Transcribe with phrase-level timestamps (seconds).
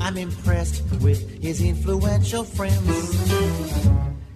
[0.00, 3.88] I'm impressed with his influential friends.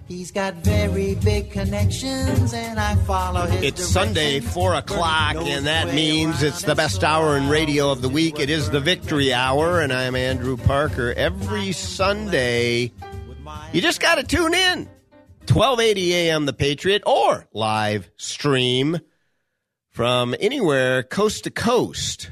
[0.07, 3.63] He's got very big connections, and I follow his.
[3.63, 8.09] It's Sunday, 4 o'clock, and that means it's the best hour in radio of the
[8.09, 8.39] week.
[8.39, 11.13] It is the Victory Hour, and I'm Andrew Parker.
[11.13, 12.91] Every Sunday,
[13.71, 14.89] you just got to tune in.
[15.41, 16.45] 1280 a.m.
[16.47, 18.99] The Patriot, or live stream
[19.89, 22.31] from anywhere coast to coast.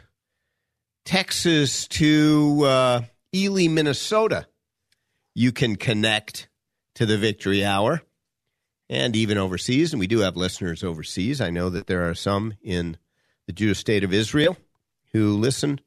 [1.07, 3.01] Texas to uh,
[3.33, 4.45] Ely, Minnesota.
[5.33, 6.49] You can connect
[6.95, 8.01] to the Victory Hour
[8.89, 9.93] and even overseas.
[9.93, 11.39] And we do have listeners overseas.
[11.39, 12.97] I know that there are some in
[13.45, 14.57] the Jewish state of Israel
[15.13, 15.79] who listen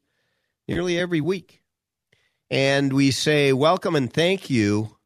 [0.67, 1.61] nearly every week.
[2.51, 4.97] And we say welcome and thank you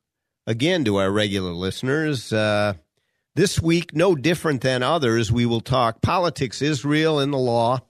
[0.46, 2.32] again to our regular listeners.
[2.32, 2.74] Uh,
[3.34, 7.80] this week, no different than others, we will talk politics, Israel, and the law.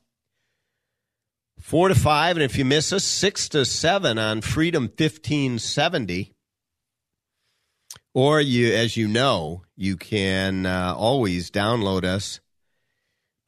[1.65, 6.35] Four to five, and if you miss us, six to seven on Freedom 1570.
[8.13, 12.41] Or you, as you know, you can uh, always download us.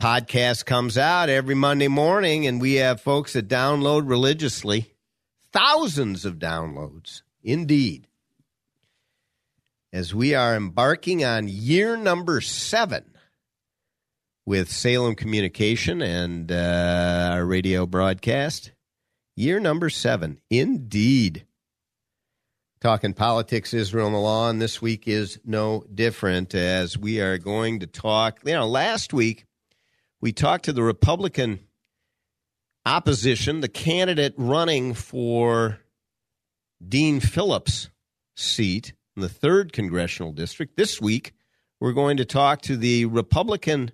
[0.00, 4.94] Podcast comes out every Monday morning, and we have folks that download religiously.
[5.52, 8.08] Thousands of downloads, indeed.
[9.92, 13.15] As we are embarking on year number seven
[14.46, 18.70] with Salem Communication and uh, our radio broadcast.
[19.34, 21.44] Year number seven, indeed
[22.80, 24.48] talking politics, Israel, and the law.
[24.48, 28.40] And this week is no different as we are going to talk.
[28.44, 29.44] You know, last week
[30.20, 31.58] we talked to the Republican
[32.86, 35.80] opposition, the candidate running for
[36.86, 37.90] Dean Phillips'
[38.36, 40.76] seat in the third congressional district.
[40.76, 41.32] This week
[41.80, 43.90] we're going to talk to the Republican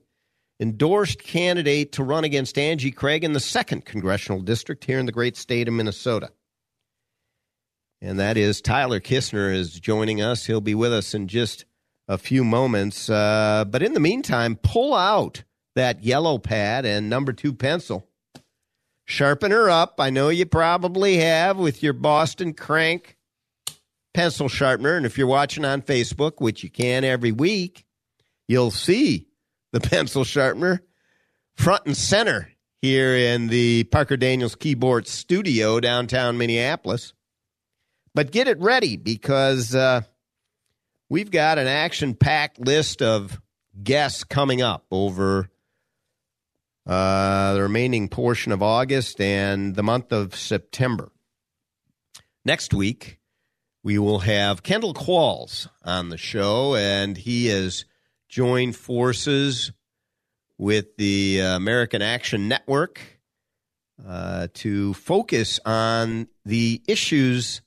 [0.63, 5.13] endorsed candidate to run against Angie Craig in the second congressional district here in the
[5.13, 6.31] great state of Minnesota
[8.03, 10.45] and that is Tyler Kistner is joining us.
[10.45, 11.65] He'll be with us in just
[12.09, 13.09] a few moments.
[13.09, 15.45] Uh, but in the meantime, pull out
[15.77, 18.09] that yellow pad and number two pencil.
[19.05, 19.95] Sharpen her up.
[20.01, 23.17] I know you probably have with your Boston Crank
[24.15, 24.97] pencil sharpener.
[24.97, 27.85] And if you're watching on Facebook, which you can every week,
[28.49, 29.29] you'll see
[29.73, 30.83] the pencil sharpener
[31.55, 32.49] front and center
[32.81, 37.13] here in the Parker Daniels Kibort Studio downtown Minneapolis.
[38.15, 40.03] But get it ready because uh,
[41.09, 43.41] we've got an action packed list of
[43.83, 45.49] guests coming up over
[46.87, 51.11] uh, the remaining portion of August and the month of September.
[52.45, 53.19] Next week,
[53.85, 57.85] we will have Kendall Qualls on the show, and he has
[58.33, 59.73] joined forces
[60.57, 62.99] with the American Action Network
[64.09, 67.61] uh, to focus on the issues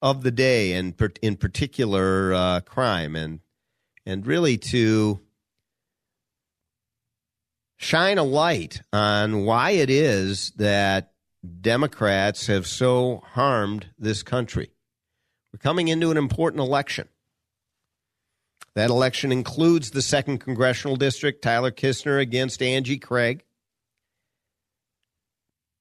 [0.00, 3.40] of the day, and in particular uh, crime, and
[4.06, 5.18] and really to
[7.76, 11.14] shine a light on why it is that
[11.60, 14.70] Democrats have so harmed this country.
[15.52, 17.08] We're coming into an important election.
[18.76, 23.42] That election includes the second congressional district, Tyler Kistner against Angie Craig.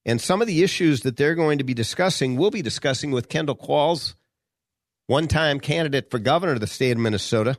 [0.06, 3.27] And some of the issues that they're going to be discussing, we'll be discussing with
[3.27, 4.15] Kendall Qualls,
[5.07, 7.57] one time candidate for governor of the state of Minnesota.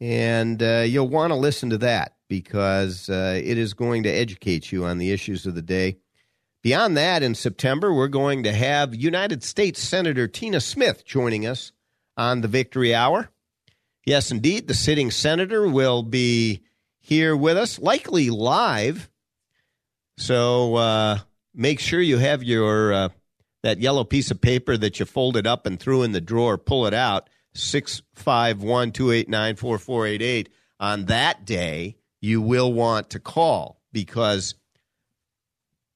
[0.00, 4.70] And uh, you'll want to listen to that because uh, it is going to educate
[4.70, 5.98] you on the issues of the day.
[6.62, 11.72] Beyond that, in September, we're going to have United States Senator Tina Smith joining us
[12.16, 13.30] on the Victory Hour.
[14.04, 16.62] Yes, indeed, the sitting senator will be
[16.98, 19.08] here with us, likely live
[20.16, 21.18] so uh,
[21.54, 23.08] make sure you have your uh,
[23.62, 26.86] that yellow piece of paper that you folded up and threw in the drawer, pull
[26.86, 30.48] it out, 651 289 4488.
[30.80, 34.54] On that day, you will want to call because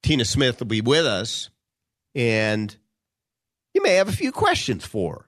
[0.03, 1.51] Tina Smith will be with us
[2.15, 2.77] and
[3.75, 5.26] you may have a few questions for her.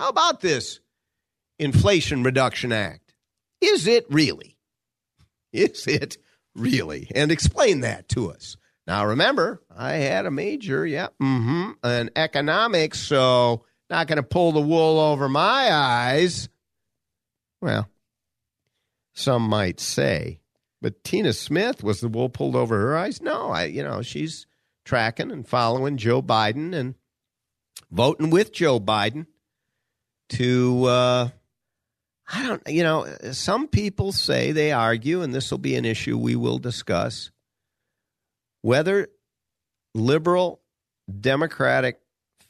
[0.00, 0.80] How about this
[1.58, 3.12] Inflation Reduction Act?
[3.60, 4.56] Is it really?
[5.52, 6.16] Is it
[6.54, 7.10] really?
[7.14, 8.56] And explain that to us.
[8.86, 14.52] Now, remember, I had a major, yeah, mm-hmm, in economics, so not going to pull
[14.52, 16.48] the wool over my eyes.
[17.60, 17.86] Well,
[19.12, 20.40] some might say.
[20.80, 23.20] But Tina Smith, was the wool pulled over her eyes?
[23.20, 24.46] No, I, you know, she's
[24.86, 26.94] tracking and following Joe Biden and
[27.90, 29.26] voting with Joe Biden
[30.30, 31.28] to, uh,
[32.32, 36.16] I don't, you know, some people say they argue, and this will be an issue
[36.16, 37.30] we will discuss,
[38.62, 39.08] whether
[39.94, 40.60] liberal
[41.20, 42.00] democratic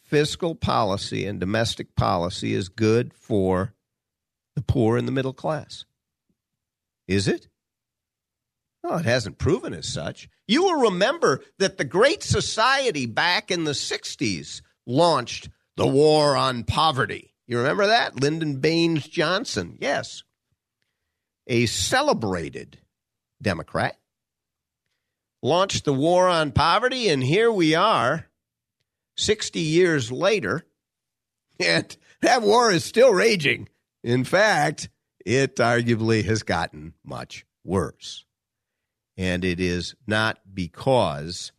[0.03, 3.75] fiscal policy and domestic policy is good for
[4.56, 5.85] the poor and the middle class.
[7.06, 7.49] Is it?
[8.83, 10.29] No, it hasn't proven as such.
[10.47, 16.65] You will remember that the Great Society back in the 60s launched the War on
[16.65, 17.30] Poverty.
[17.50, 18.20] You remember that?
[18.20, 20.23] Lyndon Baines Johnson, yes.
[21.49, 22.79] A celebrated
[23.43, 23.99] Democrat
[25.43, 28.29] launched the War on Poverty, and here we are
[29.17, 30.64] 60 years later,
[31.58, 33.69] and that war is still raging.
[34.05, 34.88] In fact,
[35.26, 38.25] it arguably has gotten much worse.
[39.17, 41.50] And it is not because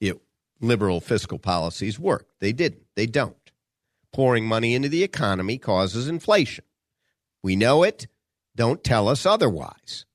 [0.00, 0.18] it,
[0.62, 2.28] liberal fiscal policies work.
[2.40, 2.86] They didn't.
[2.94, 3.45] They don't.
[4.16, 6.64] Pouring money into the economy causes inflation.
[7.42, 8.06] We know it.
[8.54, 10.06] Don't tell us otherwise.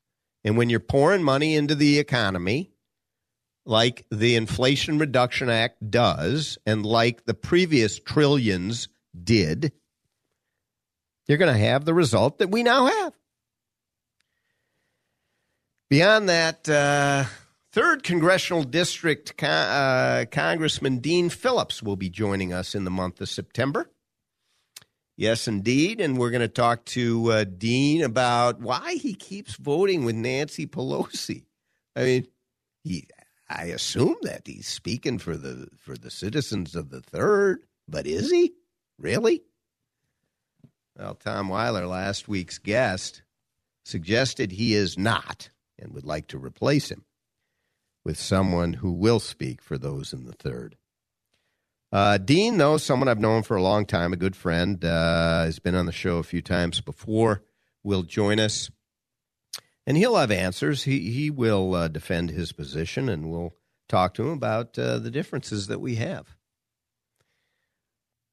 [0.44, 2.72] And when you're pouring money into the economy,
[3.64, 8.88] like the Inflation Reduction Act does, and like the previous trillions
[9.24, 9.72] did,
[11.28, 13.14] you're going to have the result that we now have.
[15.92, 17.26] Beyond that, uh,
[17.72, 23.30] third congressional district uh, Congressman Dean Phillips will be joining us in the month of
[23.30, 23.91] September.
[25.22, 26.02] Yes, indeed.
[26.02, 30.66] And we're going to talk to uh, Dean about why he keeps voting with Nancy
[30.66, 31.44] Pelosi.
[31.96, 32.28] I mean,
[32.84, 33.08] he.
[33.48, 38.32] I assume that he's speaking for the for the citizens of the third, but is
[38.32, 38.54] he
[38.98, 39.44] really?
[40.98, 43.22] Well, Tom Weiler, last week's guest,
[43.86, 47.06] suggested he is not and would like to replace him
[48.04, 50.78] with someone who will speak for those in the third.
[51.92, 55.60] Uh, Dean, though, someone I've known for a long time, a good friend, uh, has
[55.60, 57.44] been on the show a few times before,
[57.84, 58.72] will join us.
[59.86, 60.84] And he'll have answers.
[60.84, 63.56] He, he will uh, defend his position, and we'll
[63.90, 66.36] talk to him about uh, the differences that we have.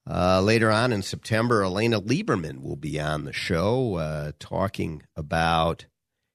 [0.08, 5.87] Uh, later on in September, Elena Lieberman will be on the show uh, talking about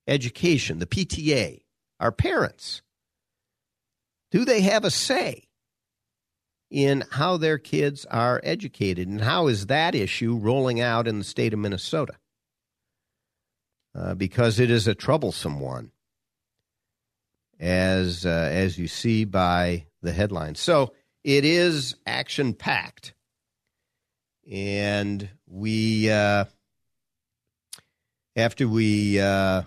[0.08, 1.62] education, the PTA,
[2.00, 2.82] our parents.
[4.30, 5.48] Do they have a say
[6.74, 11.24] in how their kids are educated, and how is that issue rolling out in the
[11.24, 12.16] state of Minnesota?
[13.96, 15.92] Uh, because it is a troublesome one,
[17.60, 20.60] as uh, as you see by the headlines.
[20.60, 20.94] So
[21.24, 23.14] it is action packed,
[24.52, 26.46] and we uh,
[28.36, 29.62] after we uh,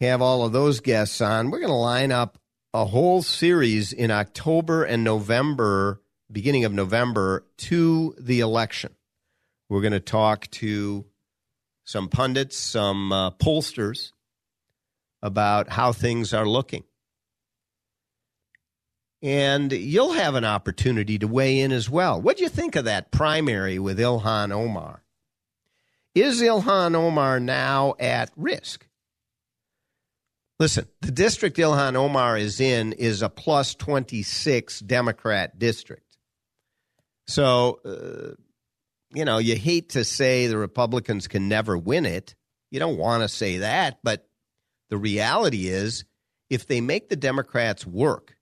[0.00, 2.38] have all of those guests on, we're going to line up
[2.78, 8.94] a whole series in October and November, beginning of November, to the election.
[9.68, 11.04] We're going to talk to
[11.84, 14.12] some pundits, some uh, pollsters
[15.20, 16.84] about how things are looking.
[19.22, 22.22] And you'll have an opportunity to weigh in as well.
[22.22, 25.02] What do you think of that primary with Ilhan Omar?
[26.14, 28.87] Is Ilhan Omar now at risk?
[30.58, 36.16] Listen, the district Ilhan Omar is in is a plus 26 Democrat district.
[37.28, 38.34] So, uh,
[39.14, 42.34] you know, you hate to say the Republicans can never win it.
[42.70, 44.00] You don't want to say that.
[44.02, 44.28] But
[44.90, 46.04] the reality is,
[46.50, 48.36] if they make the Democrats work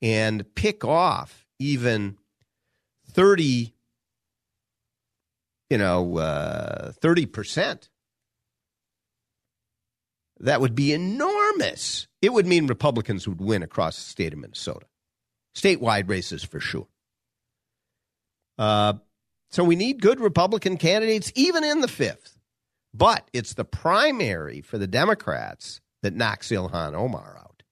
[0.00, 2.16] and pick off even
[3.12, 3.74] 30,
[5.68, 7.88] you know, uh, 30%
[10.44, 12.06] that would be enormous.
[12.20, 14.86] It would mean Republicans would win across the state of Minnesota.
[15.56, 16.86] Statewide races for sure.
[18.58, 18.94] Uh,
[19.50, 22.38] so we need good Republican candidates, even in the fifth.
[22.92, 27.62] But it's the primary for the Democrats that knocks Ilhan Omar out.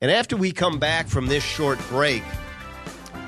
[0.00, 2.22] And after we come back from this short break,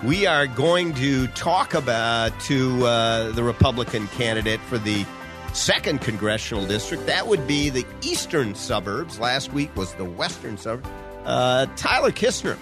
[0.04, 5.04] we are going to talk about to uh, the Republican candidate for the
[5.52, 7.06] second congressional district.
[7.06, 9.18] That would be the eastern suburbs.
[9.18, 10.88] Last week was the western suburbs.
[11.24, 12.56] Uh, Tyler Kistner.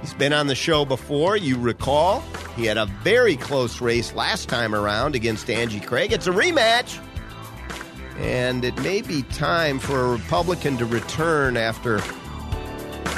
[0.00, 1.36] He's been on the show before.
[1.36, 2.22] You recall
[2.54, 6.12] he had a very close race last time around against Angie Craig.
[6.12, 7.02] It's a rematch.
[8.18, 12.00] And it may be time for a Republican to return after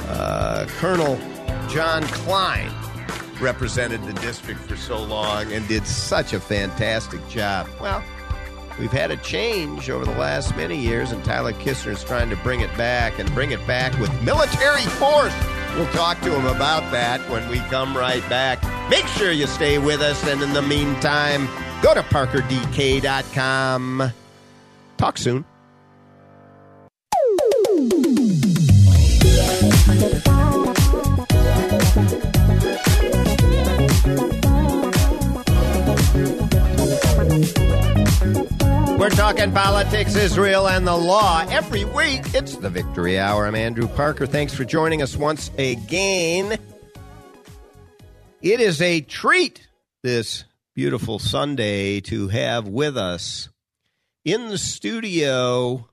[0.08, 1.18] uh, Colonel
[1.68, 2.72] John Kline
[3.40, 7.68] represented the district for so long and did such a fantastic job.
[7.80, 8.02] Well,
[8.78, 12.36] we've had a change over the last many years, and Tyler Kistner is trying to
[12.36, 15.34] bring it back and bring it back with military force.
[15.76, 18.62] We'll talk to him about that when we come right back.
[18.90, 21.46] Make sure you stay with us, and in the meantime,
[21.82, 22.52] go to parkerdk.com.
[24.96, 25.44] Talk soon.
[39.08, 41.42] We're talking politics, Israel, and the law.
[41.48, 43.46] Every week, it's the Victory Hour.
[43.46, 44.26] I'm Andrew Parker.
[44.26, 46.58] Thanks for joining us once again.
[48.42, 49.66] It is a treat
[50.02, 53.48] this beautiful Sunday to have with us
[54.26, 55.88] in the studio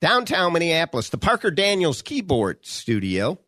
[0.00, 3.38] downtown Minneapolis, the Parker Daniels Kibort Studio,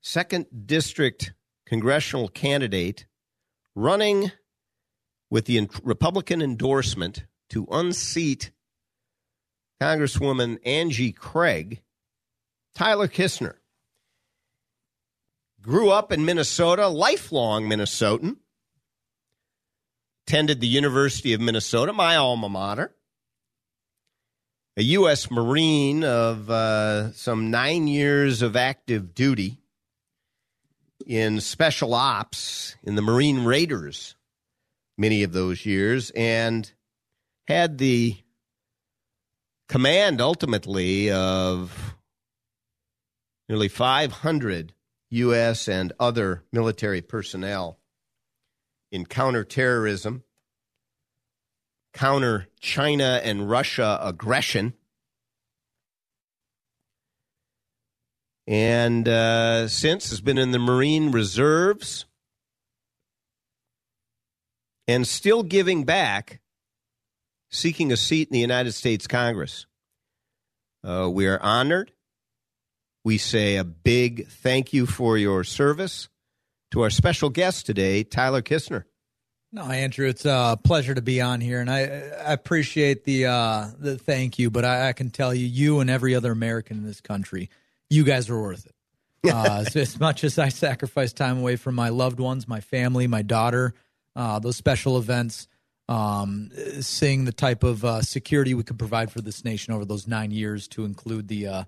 [0.00, 1.34] second district
[1.66, 3.04] congressional candidate
[3.74, 4.32] running
[5.30, 8.50] with the Republican endorsement to unseat
[9.80, 11.82] Congresswoman Angie Craig,
[12.74, 13.54] Tyler Kistner.
[15.60, 18.36] Grew up in Minnesota, lifelong Minnesotan.
[20.26, 22.94] Attended the University of Minnesota, my alma mater.
[24.76, 25.30] A U.S.
[25.30, 29.58] Marine of uh, some nine years of active duty
[31.04, 34.14] in special ops in the Marine Raiders
[34.98, 36.70] many of those years and
[37.46, 38.16] had the
[39.68, 41.94] command ultimately of
[43.48, 44.74] nearly 500
[45.10, 45.68] U.S.
[45.68, 47.78] and other military personnel
[48.90, 50.24] in counterterrorism,
[51.94, 54.74] counter China and Russia aggression.
[58.46, 62.06] And uh, since has been in the Marine Reserves,
[64.88, 66.40] and still giving back,
[67.50, 69.66] seeking a seat in the United States Congress.
[70.82, 71.92] Uh, we are honored.
[73.04, 76.08] We say a big thank you for your service
[76.70, 78.84] to our special guest today, Tyler Kistner.
[79.50, 83.68] No, Andrew, it's a pleasure to be on here, and I, I appreciate the uh,
[83.78, 84.50] the thank you.
[84.50, 87.48] But I, I, can tell you, you and every other American in this country,
[87.88, 88.74] you guys are worth it.
[89.28, 93.06] Uh, so as much as I sacrifice time away from my loved ones, my family,
[93.08, 93.74] my daughter,
[94.16, 95.48] uh, those special events,
[95.88, 96.50] um,
[96.80, 100.30] seeing the type of uh, security we could provide for this nation over those nine
[100.30, 101.64] years to include the uh,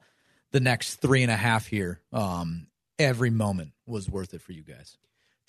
[0.52, 2.00] the next three and a half here.
[2.12, 2.66] Um,
[2.98, 4.98] every moment was worth it for you guys.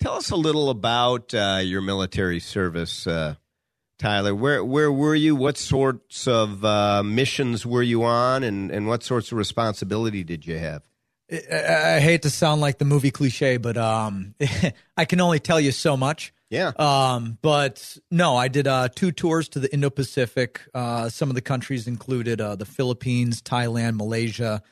[0.00, 3.36] Tell us a little about uh, your military service, uh,
[3.98, 4.34] Tyler.
[4.34, 5.36] Where where were you?
[5.36, 10.46] What sorts of uh, missions were you on, and, and what sorts of responsibility did
[10.46, 10.82] you have?
[11.30, 14.34] I, I hate to sound like the movie cliche, but um,
[14.96, 16.32] I can only tell you so much.
[16.52, 16.72] Yeah.
[16.78, 20.60] Um, but no, I did uh, two tours to the Indo Pacific.
[20.74, 24.62] Uh, some of the countries included uh, the Philippines, Thailand, Malaysia,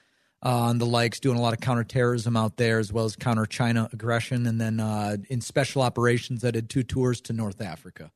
[0.43, 3.47] uh, and the likes, doing a lot of counterterrorism out there as well as counter
[3.47, 4.47] China aggression.
[4.47, 8.11] And then uh, in special operations, I did two tours to North Africa.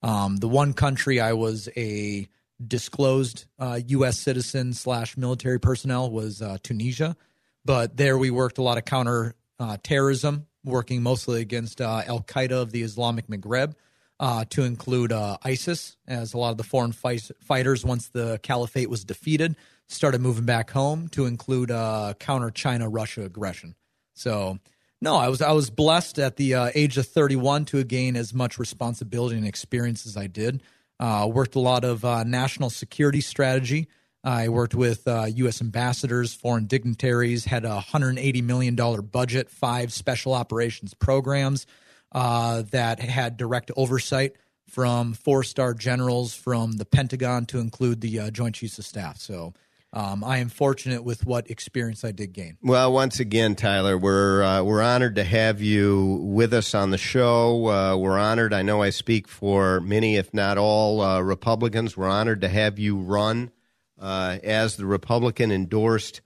[0.00, 2.28] Um, the one country I was a
[2.64, 4.18] disclosed U.S.
[4.18, 7.16] Uh, citizen slash military personnel was Tunisia.
[7.64, 9.34] But there we worked a lot of counter
[9.82, 13.74] terrorism working mostly against uh, Al Qaeda of the Islamic Maghreb,
[14.20, 18.40] uh, to include uh, ISIS, as a lot of the foreign fight- fighters, once the
[18.42, 19.54] caliphate was defeated,
[19.86, 23.74] started moving back home to include uh, counter China Russia aggression.
[24.14, 24.58] So,
[25.00, 28.34] no, I was I was blessed at the uh, age of 31 to gain as
[28.34, 30.62] much responsibility and experience as I did.
[30.98, 33.86] Uh, worked a lot of national security strategy
[34.28, 35.62] I worked with uh, U.S.
[35.62, 41.66] ambassadors, foreign dignitaries, had a $180 million budget, five special operations programs
[42.12, 44.36] uh, that had direct oversight
[44.68, 49.16] from four star generals from the Pentagon to include the uh, Joint Chiefs of Staff.
[49.16, 49.54] So
[49.94, 52.58] um, I am fortunate with what experience I did gain.
[52.62, 56.98] Well, once again, Tyler, we're uh, we're honored to have you with us on the
[56.98, 57.66] show.
[57.66, 58.52] Uh, we're honored.
[58.52, 61.96] I know I speak for many, if not all, uh, Republicans.
[61.96, 63.52] We're honored to have you run
[64.00, 66.20] uh, as the Republican endorsed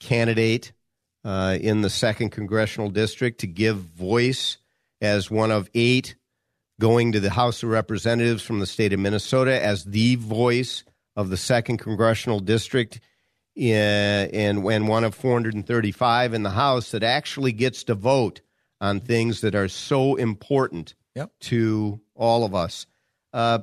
[0.00, 0.72] candidate
[1.24, 4.58] uh, in the second congressional district to give voice
[5.00, 6.16] as one of eight
[6.80, 10.84] going to the House of Representatives from the state of Minnesota as the voice
[11.16, 13.00] of the second congressional district
[13.56, 18.40] and when one of 435 in the House that actually gets to vote
[18.80, 21.32] on things that are so important yep.
[21.40, 22.86] to all of us.
[23.32, 23.60] Uh,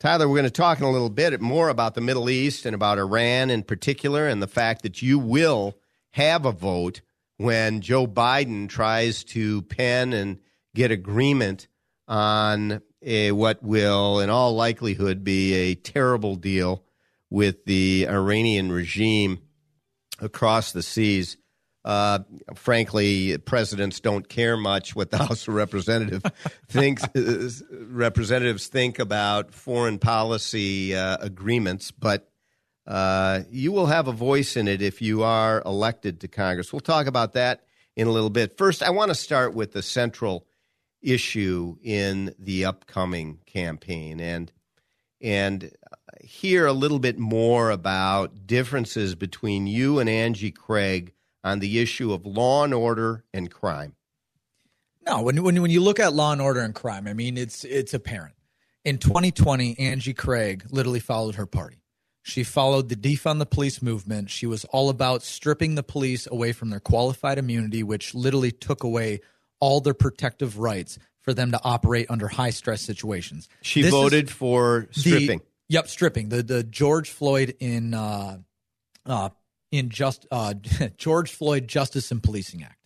[0.00, 2.74] Tyler, we're going to talk in a little bit more about the Middle East and
[2.74, 5.78] about Iran in particular, and the fact that you will
[6.12, 7.00] have a vote
[7.36, 10.38] when Joe Biden tries to pen and
[10.74, 11.68] get agreement
[12.06, 16.84] on a, what will, in all likelihood, be a terrible deal
[17.30, 19.40] with the Iranian regime
[20.20, 21.36] across the seas.
[21.84, 22.20] Uh,
[22.54, 26.24] frankly, presidents don't care much what the House of Representatives
[26.68, 27.04] thinks.
[27.70, 32.30] representatives think about foreign policy uh, agreements, but
[32.86, 36.72] uh, you will have a voice in it if you are elected to Congress.
[36.72, 37.64] We'll talk about that
[37.96, 38.56] in a little bit.
[38.56, 40.46] First, I want to start with the central
[41.02, 44.50] issue in the upcoming campaign and
[45.20, 45.70] and
[46.20, 51.13] hear a little bit more about differences between you and Angie Craig
[51.44, 53.94] on the issue of law and order and crime.
[55.06, 57.64] No, when when when you look at law and order and crime, I mean it's
[57.64, 58.34] it's apparent.
[58.84, 61.82] In 2020, Angie Craig literally followed her party.
[62.22, 64.30] She followed the defund the police movement.
[64.30, 68.82] She was all about stripping the police away from their qualified immunity, which literally took
[68.82, 69.20] away
[69.60, 73.48] all their protective rights for them to operate under high stress situations.
[73.60, 75.38] She this voted for stripping.
[75.38, 76.30] The, yep, stripping.
[76.30, 78.38] The the George Floyd in uh,
[79.04, 79.28] uh,
[79.74, 80.54] in just uh,
[80.96, 82.78] George Floyd Justice and Policing Act.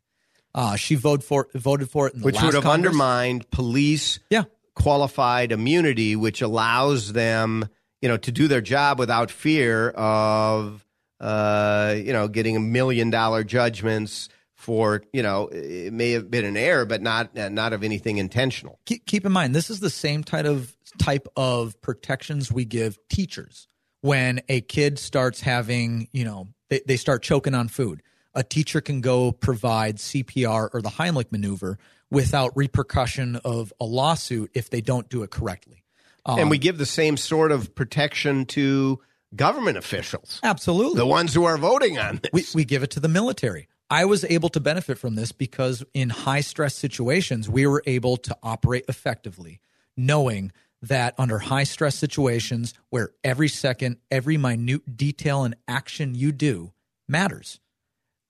[0.55, 2.89] Uh, she voted for voted for it, which would have Congress.
[2.89, 4.45] undermined police yeah.
[4.75, 7.69] qualified immunity, which allows them,
[8.01, 10.85] you know, to do their job without fear of,
[11.21, 16.45] uh, you know, getting a million dollar judgments for you know it may have been
[16.45, 18.81] an error, but not not of anything intentional.
[18.87, 22.99] Keep, keep in mind, this is the same type of type of protections we give
[23.09, 23.69] teachers
[24.01, 28.03] when a kid starts having you know they, they start choking on food.
[28.35, 31.79] A teacher can go provide CPR or the Heimlich maneuver
[32.11, 35.85] without repercussion of a lawsuit if they don't do it correctly.
[36.25, 39.01] Um, and we give the same sort of protection to
[39.35, 40.41] government officials.
[40.43, 40.99] Absolutely.
[40.99, 42.55] The ones who are voting on this.
[42.55, 43.69] We, we give it to the military.
[43.91, 48.19] I was able to benefit from this because in high stress situations, we were able
[48.19, 49.61] to operate effectively,
[49.97, 50.53] knowing
[50.83, 56.73] that under high stress situations where every second, every minute detail and action you do
[57.09, 57.61] matters,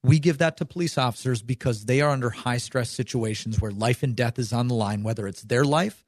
[0.03, 4.03] we give that to police officers because they are under high stress situations where life
[4.03, 6.05] and death is on the line, whether it's their life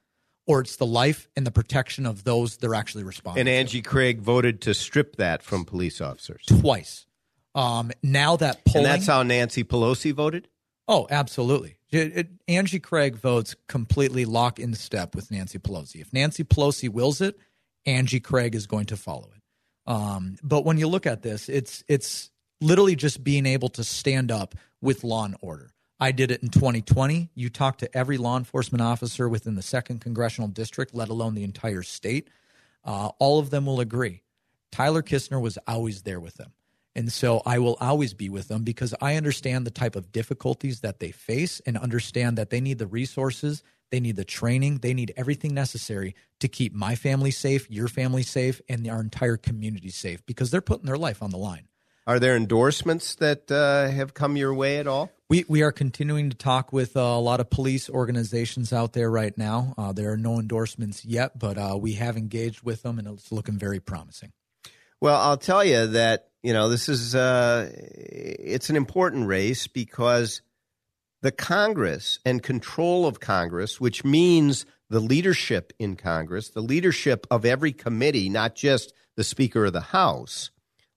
[0.48, 3.42] or it's the life and the protection of those they're actually responding.
[3.42, 3.90] And Angie to.
[3.90, 7.06] Craig voted to strip that from police officers twice.
[7.54, 10.48] Um, now that polling, and that's how Nancy Pelosi voted.
[10.88, 11.78] Oh, absolutely.
[11.92, 16.00] It, it, Angie Craig votes completely lock in step with Nancy Pelosi.
[16.00, 17.38] If Nancy Pelosi wills it,
[17.86, 19.42] Angie Craig is going to follow it.
[19.92, 24.32] Um, but when you look at this, it's it's literally just being able to stand
[24.32, 25.72] up with law and order.
[26.00, 27.30] I did it in 2020.
[27.36, 31.44] You talk to every law enforcement officer within the second congressional district, let alone the
[31.44, 32.30] entire state.
[32.84, 34.24] Uh, all of them will agree.
[34.72, 36.54] Tyler Kistner was always there with them.
[36.96, 40.82] And so I will always be with them because I understand the type of difficulties
[40.82, 44.94] that they face and understand that they need the resources, they need the training, they
[44.94, 49.90] need everything necessary to keep my family safe, your family safe, and our entire community
[49.90, 51.68] safe because they're putting their life on the line.
[52.08, 55.12] Are there endorsements that uh, have come your way at all?
[55.30, 59.10] We we are continuing to talk with uh, a lot of police organizations out there
[59.10, 59.76] right now.
[59.78, 63.32] Uh, there are no endorsements yet, but uh, we have engaged with them, and it's
[63.32, 64.34] looking very promising.
[65.00, 70.42] Well, I'll tell you that you know this is uh, it's an important race because
[71.22, 77.46] the Congress and control of Congress, which means the leadership in Congress, the leadership of
[77.46, 80.50] every committee, not just the Speaker of the House,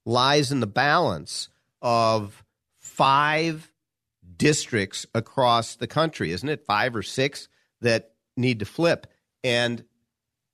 [0.07, 1.49] lies in the balance
[1.83, 2.43] of
[2.81, 3.71] five
[4.37, 6.65] districts across the country, isn't it?
[6.67, 7.49] Five or six
[7.83, 9.07] that need to flip.
[9.43, 9.85] And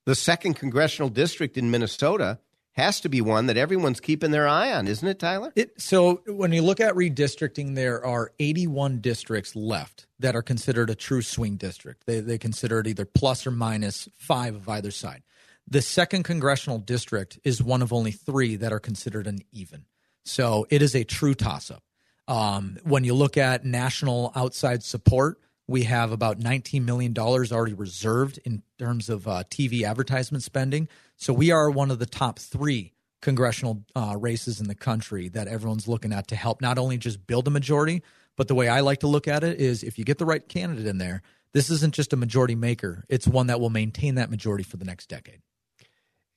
[0.04, 2.40] the second congressional district in Minnesota
[2.72, 5.52] has to be one that everyone's keeping their eye on, isn't it, Tyler?
[5.56, 10.90] It, so when you look at redistricting, there are 81 districts left that are considered
[10.90, 12.06] a true swing district.
[12.06, 15.22] They, they consider it either plus or minus five of either side.
[15.68, 19.84] The second congressional district is one of only three that are considered an even.
[20.24, 21.82] So it is a true toss up.
[22.28, 28.40] Um, when you look at national outside support, we have about $19 million already reserved
[28.44, 30.88] in terms of uh, TV advertisement spending.
[31.16, 35.46] So we are one of the top three congressional uh, races in the country that
[35.46, 38.02] everyone's looking at to help not only just build a majority,
[38.36, 40.46] but the way I like to look at it is if you get the right
[40.46, 44.30] candidate in there, this isn't just a majority maker; it's one that will maintain that
[44.30, 45.40] majority for the next decade.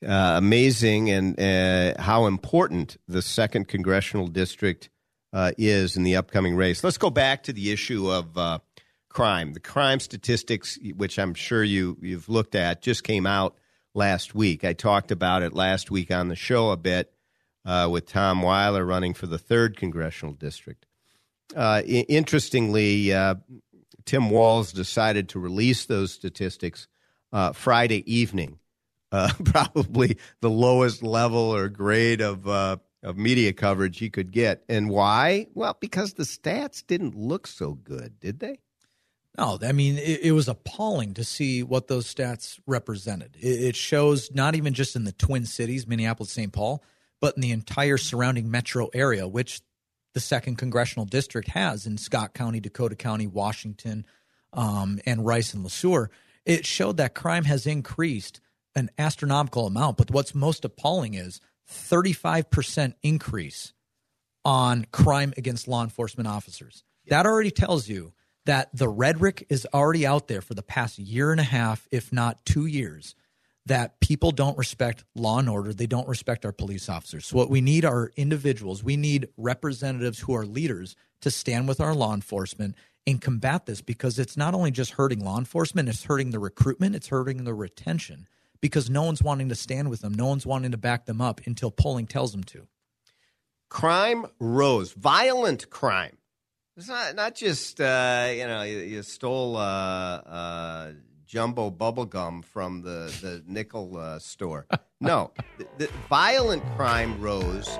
[0.06, 4.90] Uh, amazing, and uh, how important the second congressional district
[5.32, 6.84] uh, is in the upcoming race.
[6.84, 8.60] Let's go back to the issue of uh,
[9.14, 9.54] crime.
[9.54, 13.56] The crime statistics, which I'm sure you you've looked at, just came out
[13.94, 14.66] last week.
[14.66, 17.14] I talked about it last week on the show a bit
[17.66, 20.86] uh, with Tom Weiler running for the third congressional district.
[21.56, 23.36] Uh, I- interestingly, uh,
[24.06, 26.88] Tim Walz decided to release those statistics
[27.32, 28.60] uh, Friday evening.
[29.12, 34.64] Uh, probably the lowest level or grade of uh, of media coverage he could get,
[34.68, 35.46] and why?
[35.54, 38.60] Well, because the stats didn't look so good, did they?
[39.38, 43.36] No, I mean it, it, was appalling to see what those stats represented.
[43.40, 46.54] It, it, shows not even just in the Twin Cities, Minneapolis, St.
[46.54, 46.84] Paul,
[47.20, 49.62] but in the entire surrounding metro area, which
[50.14, 54.06] the second congressional district has in Scott County, Dakota County, Washington,
[54.54, 56.12] um, and Rice and Le Sueur.
[56.46, 58.40] It showed that crime has increased
[58.76, 59.98] an astronomical amount.
[59.98, 61.40] But what's most appalling is
[61.72, 63.74] 35% increase
[64.46, 66.84] on crime against law enforcement officers.
[67.08, 68.14] That already tells you
[68.46, 72.12] that the rhetoric is already out there for the past year and a half, if
[72.12, 73.16] not two years,
[73.66, 75.74] that people don't respect law and order.
[75.74, 77.28] They don't respect our police officers.
[77.28, 81.80] So, what we need are individuals, we need representatives who are leaders to stand with
[81.80, 82.76] our law enforcement
[83.08, 86.96] and combat this because it's not only just hurting law enforcement, it's hurting the recruitment,
[86.96, 88.28] it's hurting the retention
[88.62, 90.14] because no one's wanting to stand with them.
[90.14, 92.68] No one's wanting to back them up until polling tells them to.
[93.70, 96.18] Crime rose, violent crime
[96.76, 100.92] it's not not just uh, you know you, you stole uh, uh,
[101.28, 104.66] jumbo bubble gum from the the nickel uh, store.
[105.02, 107.78] No, the, the, violent crime rose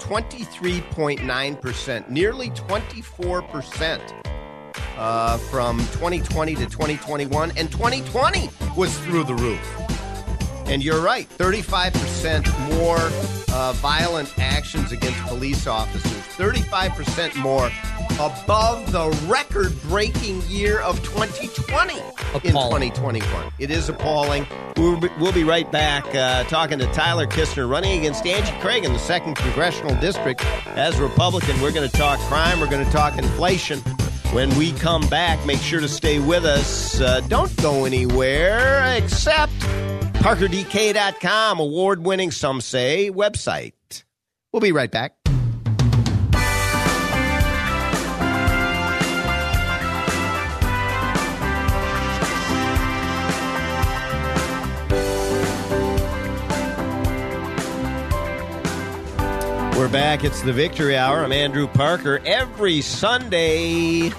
[0.00, 4.02] twenty three point nine percent, nearly twenty four percent.
[4.96, 9.60] Uh, from 2020 to 2021, and 2020 was through the roof.
[10.66, 17.70] And you're right, 35% more uh, violent actions against police officers, 35% more
[18.14, 22.00] above the record breaking year of 2020
[22.34, 22.82] appalling.
[22.82, 23.52] in 2021.
[23.60, 24.46] It is appalling.
[24.76, 28.84] We'll be, we'll be right back uh, talking to Tyler Kistner, running against Angie Craig
[28.84, 30.44] in the 2nd Congressional District.
[30.68, 33.78] As Republican, we're going to talk crime, we're going to talk inflation.
[34.32, 37.00] When we come back, make sure to stay with us.
[37.00, 39.52] Uh, don't go anywhere except
[40.24, 44.04] ParkerDK.com, award winning, some say, website.
[44.54, 45.14] We'll be right back.
[59.76, 60.24] We're back.
[60.24, 61.22] It's the Victory Hour.
[61.22, 62.22] I'm Andrew Parker.
[62.24, 64.10] Every Sunday,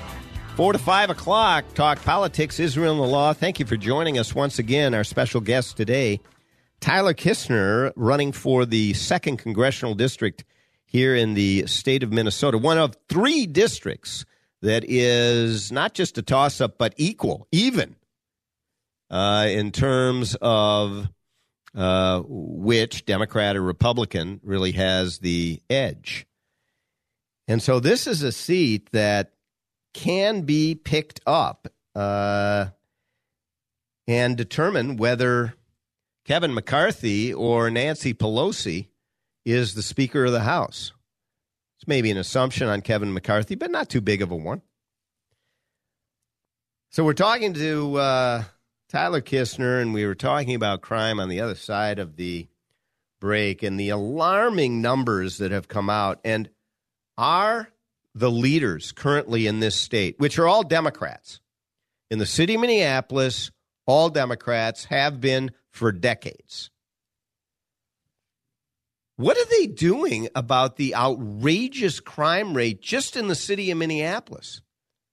[0.56, 3.34] 4 to 5 o'clock, talk politics, Israel, and the law.
[3.34, 4.94] Thank you for joining us once again.
[4.94, 6.22] Our special guest today,
[6.80, 10.46] Tyler Kistner, running for the 2nd Congressional District
[10.86, 12.58] here in the state of Minnesota.
[12.58, 14.24] One of three districts
[14.62, 17.98] that is not just a toss up, but equal, even
[19.10, 21.10] uh, in terms of
[21.76, 26.26] uh, which Democrat or Republican really has the edge.
[27.46, 29.34] And so this is a seat that
[29.96, 32.66] can be picked up uh,
[34.08, 35.56] and determine whether
[36.26, 38.90] Kevin McCarthy or Nancy Pelosi
[39.46, 40.92] is the Speaker of the House.
[41.78, 44.62] It's maybe an assumption on Kevin McCarthy, but not too big of a one.
[46.90, 48.44] So we're talking to uh,
[48.90, 52.50] Tyler Kistner, and we were talking about crime on the other side of the
[53.22, 56.20] break and the alarming numbers that have come out.
[56.26, 56.50] And
[57.18, 57.70] are
[58.16, 61.42] the leaders currently in this state, which are all Democrats,
[62.10, 63.52] in the city of Minneapolis,
[63.86, 66.72] all Democrats have been for decades.
[69.18, 74.62] What are they doing about the outrageous crime rate just in the city of Minneapolis?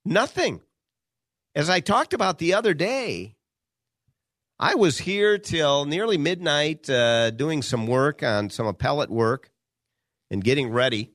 [0.04, 0.60] Nothing.
[1.54, 3.36] As I talked about the other day,
[4.58, 9.50] I was here till nearly midnight uh, doing some work on some appellate work
[10.30, 11.11] and getting ready.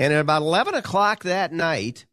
[0.00, 2.06] And at about 11 o'clock that night,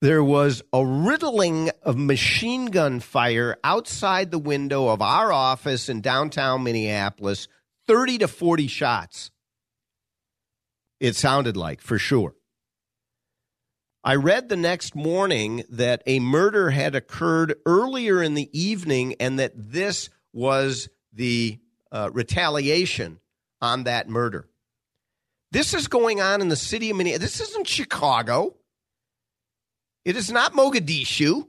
[0.00, 6.02] there was a riddling of machine gun fire outside the window of our office in
[6.02, 7.48] downtown Minneapolis
[7.88, 9.32] 30 to 40 shots.
[11.00, 12.36] It sounded like, for sure.
[14.04, 19.40] I read the next morning that a murder had occurred earlier in the evening and
[19.40, 21.58] that this was the
[21.90, 23.18] uh, retaliation
[23.60, 24.46] on that murder.
[25.54, 27.38] This is going on in the city of Minneapolis.
[27.38, 28.56] This isn't Chicago.
[30.04, 31.46] It is not Mogadishu.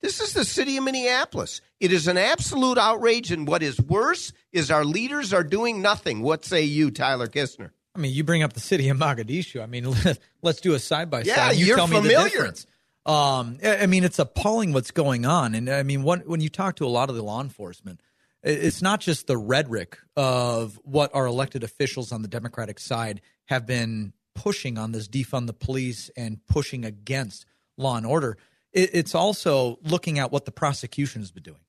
[0.00, 1.60] This is the city of Minneapolis.
[1.78, 6.22] It is an absolute outrage, and what is worse is our leaders are doing nothing.
[6.22, 7.72] What say you, Tyler Kistner?
[7.94, 9.62] I mean, you bring up the city of Mogadishu.
[9.62, 9.94] I mean,
[10.42, 11.26] let's do a side by side.
[11.26, 12.24] Yeah, you you're tell me familiar.
[12.24, 12.66] the difference.
[13.04, 16.76] Um, I mean, it's appalling what's going on, and I mean, when, when you talk
[16.76, 18.00] to a lot of the law enforcement,
[18.42, 23.66] it's not just the rhetoric of what our elected officials on the Democratic side have
[23.66, 27.44] been pushing on this defund the police and pushing against
[27.76, 28.36] law and order.
[28.72, 31.60] It's also looking at what the prosecution has been doing.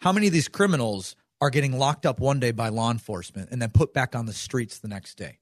[0.00, 3.62] How many of these criminals are getting locked up one day by law enforcement and
[3.62, 5.38] then put back on the streets the next day?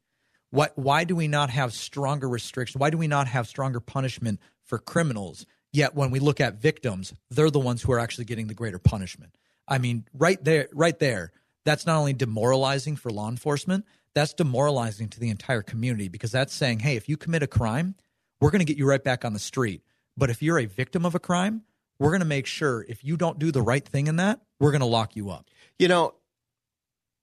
[0.50, 2.78] What, why do we not have stronger restrictions?
[2.78, 5.46] Why do we not have stronger punishment for criminals?
[5.72, 8.78] Yet when we look at victims, they're the ones who are actually getting the greater
[8.78, 9.36] punishment.
[9.70, 11.32] I mean, right there, right there,
[11.64, 16.52] that's not only demoralizing for law enforcement, that's demoralizing to the entire community because that's
[16.52, 17.94] saying, hey, if you commit a crime,
[18.40, 19.82] we're going to get you right back on the street.
[20.16, 21.62] But if you're a victim of a crime,
[21.98, 24.72] we're going to make sure if you don't do the right thing in that, we're
[24.72, 25.46] going to lock you up.
[25.78, 26.14] You know,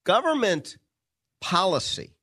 [0.05, 0.77] government
[1.41, 2.15] policy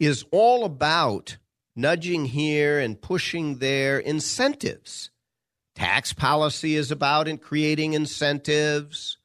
[0.00, 1.36] is all about
[1.76, 5.10] nudging here and pushing there incentives.
[5.74, 9.18] Tax policy is about in creating incentives.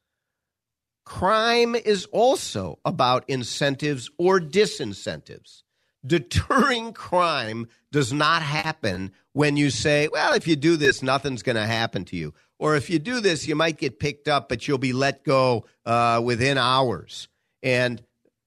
[1.06, 5.62] Crime is also about incentives or disincentives.
[6.04, 11.56] Deterring crime does not happen when you say, well, if you do this, nothing's going
[11.56, 12.34] to happen to you.
[12.58, 15.66] Or if you do this, you might get picked up, but you'll be let go
[15.84, 17.28] uh, within hours.
[17.62, 18.02] And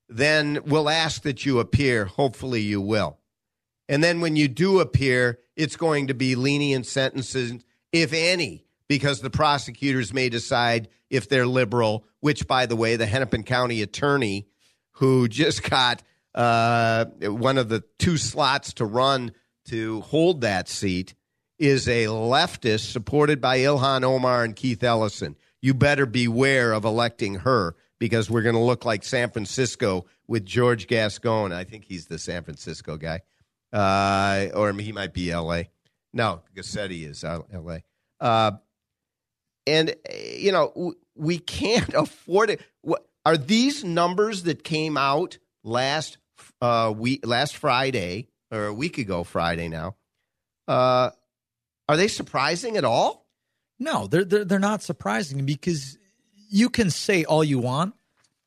[0.09, 2.05] then we'll ask that you appear.
[2.05, 3.19] Hopefully, you will.
[3.87, 7.53] And then when you do appear, it's going to be lenient sentences,
[7.93, 13.05] if any, because the prosecutors may decide if they're liberal, which, by the way, the
[13.05, 14.47] Hennepin County attorney
[14.93, 16.03] who just got
[16.35, 19.31] uh, one of the two slots to run
[19.65, 21.13] to hold that seat
[21.57, 25.35] is a leftist supported by Ilhan Omar and Keith Ellison.
[25.61, 30.45] You better beware of electing her because we're going to look like San Francisco with
[30.45, 31.51] George Gascon.
[31.51, 33.21] I think he's the San Francisco guy,
[33.73, 35.69] uh, or he might be L.A.
[36.13, 37.83] No, Garcetti is L.A.
[38.21, 38.51] Uh,
[39.67, 42.61] and you know we can't afford it.
[43.25, 46.17] Are these numbers that came out last
[46.61, 49.95] uh, week, last Friday or a week ago Friday now?
[50.67, 51.11] Uh,
[51.87, 53.25] are they surprising at all?
[53.79, 55.97] No, they're, they're they're not surprising because
[56.49, 57.95] you can say all you want.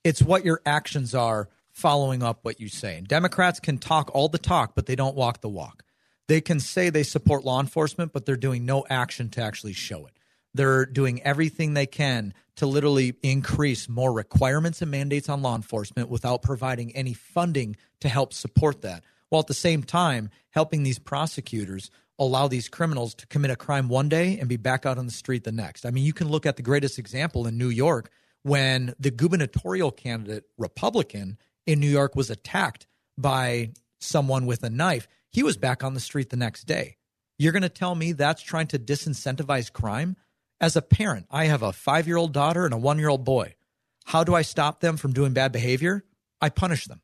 [0.04, 2.98] It's what your actions are following up what you say.
[2.98, 5.84] And Democrats can talk all the talk, but they don't walk the walk.
[6.28, 10.06] They can say they support law enforcement, but they're doing no action to actually show
[10.06, 10.12] it.
[10.54, 16.08] They're doing everything they can to literally increase more requirements and mandates on law enforcement
[16.08, 19.04] without providing any funding to help support that.
[19.30, 23.88] While at the same time, helping these prosecutors allow these criminals to commit a crime
[23.88, 25.86] one day and be back out on the street the next.
[25.86, 28.10] I mean, you can look at the greatest example in New York
[28.42, 32.86] when the gubernatorial candidate Republican in New York was attacked
[33.16, 35.08] by someone with a knife.
[35.30, 36.96] He was back on the street the next day.
[37.38, 40.16] You're going to tell me that's trying to disincentivize crime?
[40.62, 43.24] As a parent, I have a five year old daughter and a one year old
[43.24, 43.56] boy.
[44.04, 46.04] How do I stop them from doing bad behavior?
[46.40, 47.02] I punish them.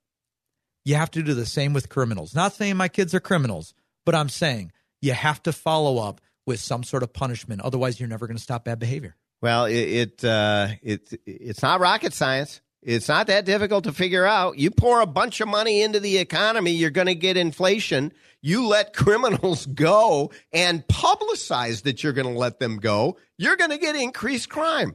[0.84, 2.36] You have to do the same with criminals.
[2.36, 3.74] Not saying my kids are criminals,
[4.06, 4.70] but I'm saying
[5.02, 7.60] you have to follow up with some sort of punishment.
[7.60, 9.16] Otherwise, you're never going to stop bad behavior.
[9.42, 12.60] Well, it it, uh, it it's not rocket science.
[12.82, 14.58] It's not that difficult to figure out.
[14.58, 18.12] You pour a bunch of money into the economy, you're going to get inflation.
[18.40, 23.70] You let criminals go and publicize that you're going to let them go, you're going
[23.70, 24.94] to get increased crime.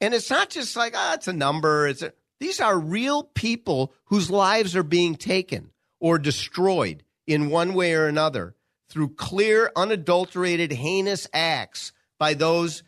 [0.00, 1.88] And it's not just like, ah, oh, it's a number.
[1.88, 7.74] It's a, these are real people whose lives are being taken or destroyed in one
[7.74, 8.54] way or another
[8.88, 12.82] through clear, unadulterated, heinous acts by those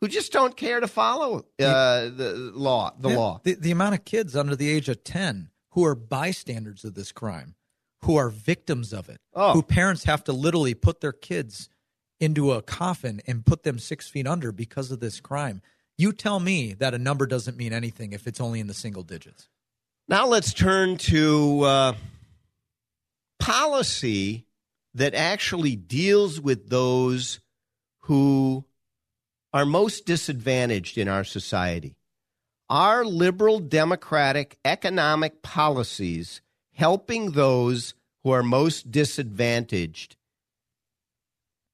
[0.00, 2.92] who just don't care to follow uh, the law.
[2.98, 3.40] The yeah, law.
[3.42, 7.12] The, the amount of kids under the age of ten who are bystanders of this
[7.12, 7.54] crime,
[8.02, 9.52] who are victims of it, oh.
[9.52, 11.68] who parents have to literally put their kids
[12.20, 15.60] into a coffin and put them six feet under because of this crime.
[15.98, 19.02] You tell me that a number doesn't mean anything if it's only in the single
[19.02, 19.48] digits.
[20.08, 21.92] Now let's turn to uh,
[23.38, 24.46] policy
[24.94, 27.40] that actually deals with those
[28.00, 28.64] who
[29.56, 31.96] are most disadvantaged in our society.
[32.68, 36.42] Are liberal democratic economic policies
[36.74, 40.16] helping those who are most disadvantaged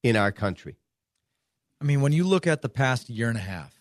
[0.04, 0.76] in our country.
[1.80, 3.74] I mean, when you look at the past year and a half,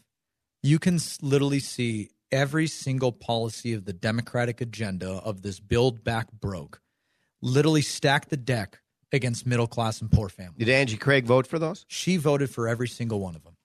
[0.64, 6.32] you can literally see every single policy of the Democratic agenda of this build back
[6.32, 6.82] broke
[7.44, 8.80] literally stacked the deck
[9.12, 10.58] against middle class and poor families.
[10.58, 11.86] Did Angie Craig vote for those?
[11.88, 13.58] She voted for every single one of them.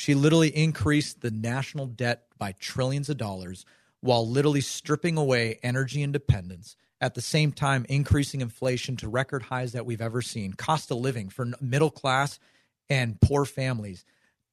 [0.00, 3.66] She literally increased the national debt by trillions of dollars
[4.00, 6.74] while literally stripping away energy independence.
[7.02, 10.96] At the same time, increasing inflation to record highs that we've ever seen, cost of
[10.96, 12.38] living for middle class
[12.88, 14.06] and poor families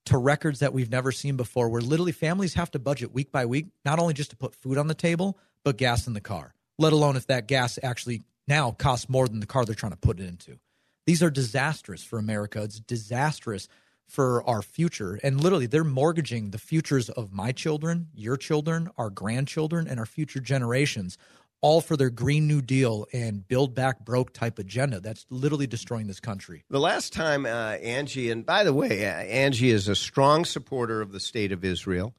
[0.07, 3.45] to records that we've never seen before, where literally families have to budget week by
[3.45, 6.55] week, not only just to put food on the table, but gas in the car,
[6.77, 9.97] let alone if that gas actually now costs more than the car they're trying to
[9.97, 10.59] put it into.
[11.05, 12.61] These are disastrous for America.
[12.63, 13.69] It's disastrous
[14.07, 15.19] for our future.
[15.21, 20.05] And literally, they're mortgaging the futures of my children, your children, our grandchildren, and our
[20.05, 21.17] future generations,
[21.61, 24.99] all for their Green New Deal and Build Back Broke type agenda.
[24.99, 26.63] That's literally destroying this country.
[26.69, 31.01] The last time uh, Angie, and by the way, uh, Angie is a strong supporter
[31.01, 32.13] of the state of Israel,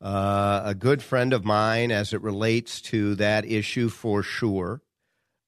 [0.00, 4.82] uh, a good friend of mine as it relates to that issue for sure.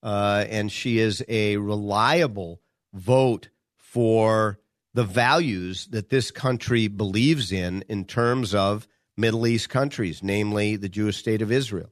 [0.01, 2.61] Uh, and she is a reliable
[2.93, 4.59] vote for
[4.95, 10.87] the values that this country believes in in terms of Middle East countries, namely the
[10.87, 11.91] Jewish state of Israel.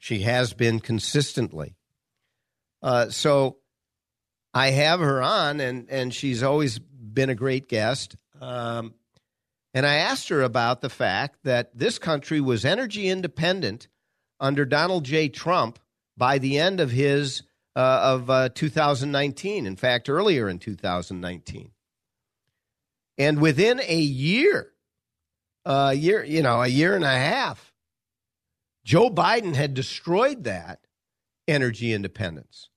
[0.00, 1.76] She has been consistently.
[2.82, 3.58] Uh, so
[4.52, 8.16] I have her on, and, and she's always been a great guest.
[8.40, 8.94] Um,
[9.72, 13.86] and I asked her about the fact that this country was energy independent
[14.40, 15.28] under Donald J.
[15.28, 15.78] Trump
[16.16, 17.44] by the end of his
[17.76, 19.66] uh, of uh, 2019.
[19.66, 21.70] In fact, earlier in 2019.
[23.18, 24.72] And within a year,
[25.64, 27.72] a year, you know, a year and a half,
[28.84, 30.80] Joe Biden had destroyed that
[31.48, 32.68] energy independence.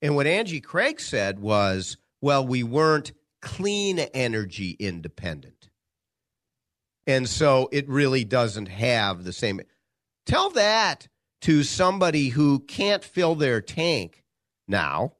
[0.00, 5.68] And what Angie Craig said was, well, we weren't clean energy independent.
[7.06, 9.60] And so it really doesn't have the same.
[10.24, 11.08] Tell that
[11.42, 14.22] to somebody who can't fill their tank
[14.68, 15.14] now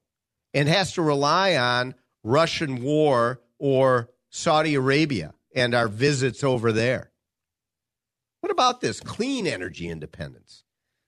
[0.54, 7.12] and has to rely on Russian war or Saudi Arabia and our visits over there.
[8.40, 10.64] What about this clean energy independence?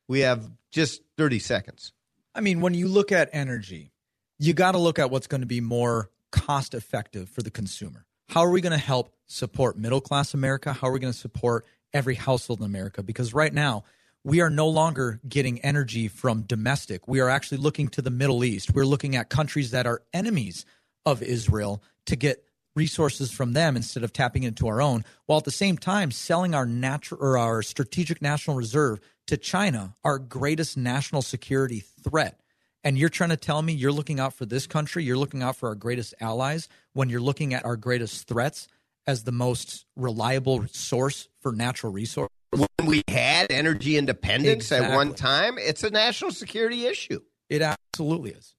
[0.06, 1.92] We have just 30 seconds.
[2.34, 3.92] I mean, when you look at energy,
[4.38, 8.04] you got to look at what's going to be more cost effective for the consumer.
[8.28, 10.74] How are we going to help support middle class America?
[10.74, 13.02] How are we going to support every household in America?
[13.02, 13.84] Because right now,
[14.22, 17.08] we are no longer getting energy from domestic.
[17.08, 18.74] We are actually looking to the Middle East.
[18.74, 20.66] We're looking at countries that are enemies
[21.06, 25.44] of Israel to get resources from them instead of tapping into our own, while at
[25.44, 30.76] the same time selling our natural or our strategic national reserve to China, our greatest
[30.76, 32.40] national security threat.
[32.82, 35.56] And you're trying to tell me you're looking out for this country, you're looking out
[35.56, 38.68] for our greatest allies when you're looking at our greatest threats
[39.06, 44.90] as the most reliable source for natural resources when we had energy independence exactly.
[44.90, 47.20] at one time, it's a national security issue.
[47.48, 48.54] It absolutely is.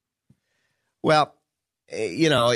[1.01, 1.34] Well,
[1.89, 2.54] eh, you know,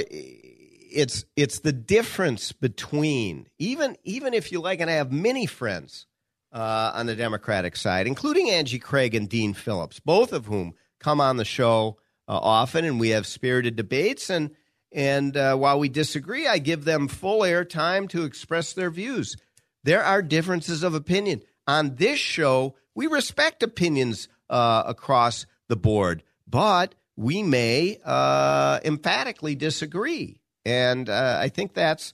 [0.91, 6.06] it's it's the difference between even even if you like, and I have many friends
[6.52, 11.21] uh, on the Democratic side, including Angie Craig and Dean Phillips, both of whom come
[11.21, 11.97] on the show
[12.28, 14.30] uh, often, and we have spirited debates.
[14.30, 14.52] And
[14.91, 19.36] and uh, while we disagree, I give them full air time to express their views.
[19.84, 21.41] There are differences of opinion.
[21.67, 29.56] On this show, we respect opinions uh, across the board, but we may uh, emphatically
[29.56, 30.39] disagree.
[30.65, 32.13] And uh, I think that's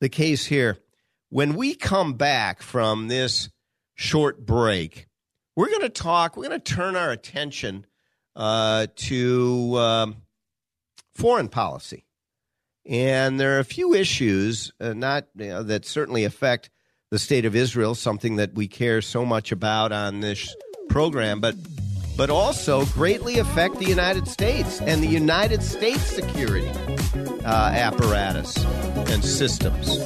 [0.00, 0.78] the case here.
[1.28, 3.50] When we come back from this
[3.94, 5.06] short break,
[5.56, 7.86] we're going to talk, we're going to turn our attention
[8.36, 10.16] uh, to um,
[11.14, 12.04] foreign policy.
[12.86, 16.70] And there are a few issues, uh, not you know, that certainly affect
[17.10, 20.54] the state of Israel, something that we care so much about on this
[20.88, 21.56] program, but
[22.16, 26.70] but also greatly affect the United States and the United States security
[27.44, 28.56] uh, apparatus
[29.10, 29.98] and systems.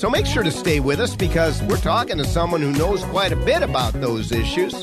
[0.00, 3.32] So make sure to stay with us because we're talking to someone who knows quite
[3.32, 4.74] a bit about those issues.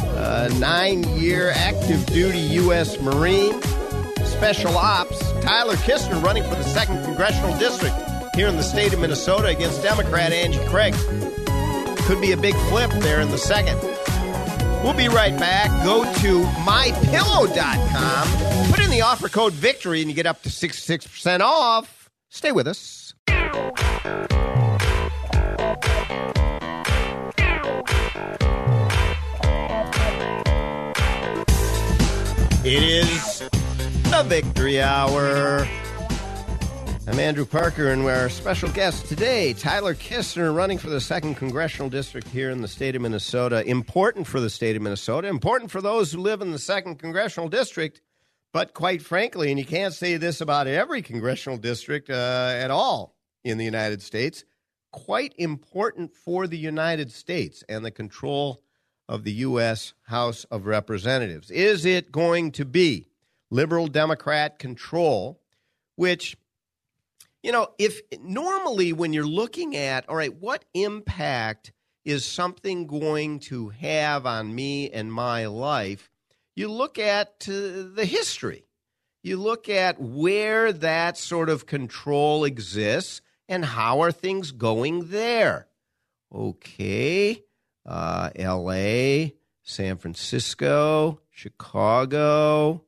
[0.00, 3.00] Uh, nine year active duty U.S.
[3.00, 3.60] Marine,
[4.24, 7.94] Special Ops, Tyler Kistner running for the 2nd Congressional District
[8.34, 10.94] here in the state of Minnesota against Democrat Angie Craig.
[12.06, 13.78] Could be a big flip there in the second.
[14.82, 15.68] We'll be right back.
[15.84, 18.28] Go to mypillow.com,
[18.70, 22.10] put in the offer code VICTORY, and you get up to 66% off.
[22.30, 23.14] Stay with us.
[32.64, 33.38] It is
[34.10, 35.66] the Victory Hour.
[37.08, 41.36] I'm Andrew Parker, and we're our special guest today, Tyler Kistner, running for the second
[41.36, 43.66] congressional district here in the state of Minnesota.
[43.66, 47.48] Important for the state of Minnesota, important for those who live in the second congressional
[47.48, 48.02] district.
[48.52, 53.16] But quite frankly, and you can't say this about every congressional district uh, at all
[53.42, 54.44] in the United States,
[54.92, 58.60] quite important for the United States and the control
[59.08, 59.94] of the U.S.
[60.02, 61.50] House of Representatives.
[61.50, 63.08] Is it going to be
[63.50, 65.40] liberal Democrat control,
[65.96, 66.36] which
[67.42, 71.72] you know, if normally when you're looking at, all right, what impact
[72.04, 76.10] is something going to have on me and my life,
[76.56, 78.64] you look at uh, the history.
[79.22, 85.68] You look at where that sort of control exists and how are things going there.
[86.34, 87.44] Okay,
[87.86, 92.84] uh, L.A., San Francisco, Chicago,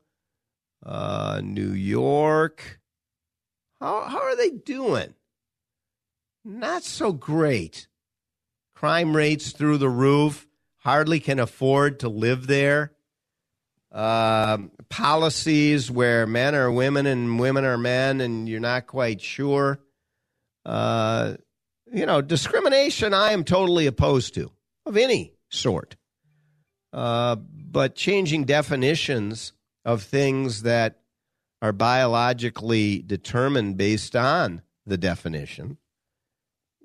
[0.85, 2.80] uh, New York,
[3.81, 5.15] how, how are they doing?
[6.45, 7.87] Not so great.
[8.75, 10.47] Crime rates through the roof.
[10.79, 12.93] Hardly can afford to live there.
[13.93, 19.81] Um, policies where men are women and women are men, and you're not quite sure.
[20.65, 21.35] Uh,
[21.93, 24.53] you know, discrimination I am totally opposed to
[24.87, 25.97] of any sort.
[26.93, 29.53] Uh, but changing definitions
[29.85, 31.01] of things that
[31.63, 35.77] are biologically determined based on the definition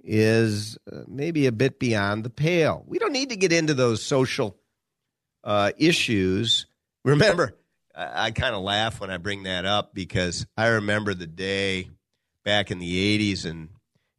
[0.04, 2.84] is uh, maybe a bit beyond the pale.
[2.86, 4.56] We don't need to get into those social
[5.44, 6.68] uh, issues.
[7.04, 7.56] Remember,
[7.96, 11.90] I, I kind of laugh when I bring that up because I remember the day
[12.44, 13.70] back in the 80s and,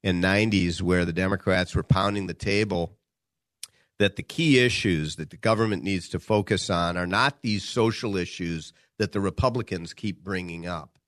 [0.03, 2.97] and 90s where the Democrats were pounding the table
[3.99, 8.17] that the key issues that the government needs to focus on are not these social
[8.17, 10.99] issues that the Republicans keep bringing up.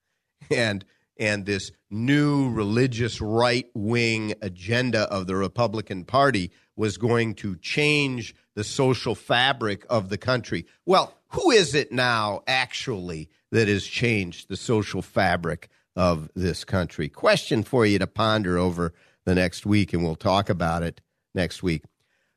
[0.51, 0.85] And
[1.19, 8.35] and this new religious right wing agenda of the Republican Party was going to change
[8.55, 10.65] the social fabric of the country.
[10.87, 17.09] Well, who is it now actually that has changed the social fabric of this country?
[17.09, 21.01] Question for you to ponder over the next week, and we'll talk about it
[21.35, 21.83] next week.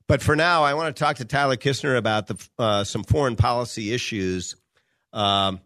[0.07, 3.35] But for now, I want to talk to Tyler Kistner about the, uh, some foreign
[3.35, 4.55] policy issues
[5.14, 5.59] um,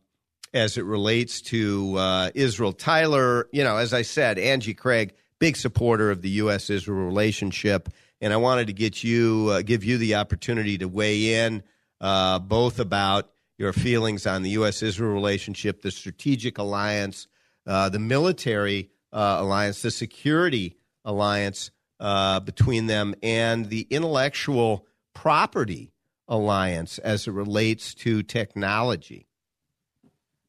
[0.54, 2.74] as it relates to uh, Israel.
[2.74, 6.70] Tyler, you know, as I said, Angie Craig, big supporter of the U.S.
[6.70, 7.90] Israel relationship,
[8.22, 11.62] and I wanted to get you, uh, give you the opportunity to weigh in
[12.00, 14.82] uh, both about your feelings on the U.S.
[14.82, 17.28] Israel relationship, the strategic alliance,
[17.68, 25.92] uh, the military uh, alliance, the security alliance uh, between them, and the intellectual property
[26.28, 29.28] alliance as it relates to technology.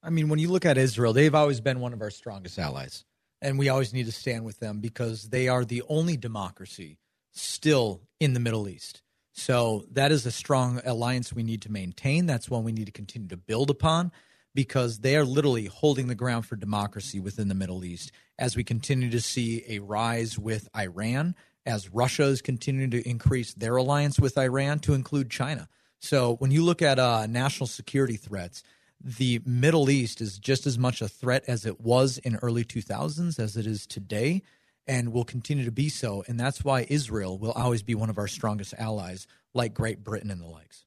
[0.07, 3.05] I mean, when you look at Israel, they've always been one of our strongest allies.
[3.43, 6.99] And we always need to stand with them because they are the only democracy
[7.33, 9.03] still in the Middle East.
[9.33, 12.25] So that is a strong alliance we need to maintain.
[12.25, 14.13] That's one we need to continue to build upon
[14.55, 18.63] because they are literally holding the ground for democracy within the Middle East as we
[18.65, 21.35] continue to see a rise with Iran,
[21.67, 25.69] as Russia is continuing to increase their alliance with Iran to include China.
[25.99, 28.63] So when you look at uh, national security threats,
[29.03, 33.39] the Middle East is just as much a threat as it was in early 2000s
[33.39, 34.43] as it is today
[34.87, 36.25] and will continue to be so.
[36.29, 40.31] And that's why Israel will always be one of our strongest allies, like Great Britain
[40.31, 40.85] and the likes.